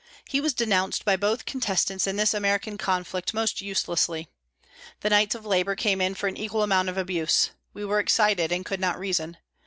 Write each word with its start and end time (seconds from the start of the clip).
He 0.27 0.41
was 0.41 0.55
denounced 0.55 1.05
by 1.05 1.15
both 1.15 1.45
contestants 1.45 2.07
in 2.07 2.15
this 2.15 2.33
American 2.33 2.75
conflict 2.75 3.35
most 3.35 3.61
uselessly. 3.61 4.29
The 5.01 5.11
knights 5.11 5.35
of 5.35 5.45
Labour 5.45 5.75
came 5.75 6.01
in 6.01 6.15
for 6.15 6.27
an 6.27 6.37
equal 6.37 6.63
amount 6.63 6.89
of 6.89 6.97
abuse. 6.97 7.51
We 7.75 7.85
were 7.85 7.99
excited 7.99 8.51
and 8.51 8.65
could 8.65 8.79
not 8.79 8.97
reason. 8.97 9.37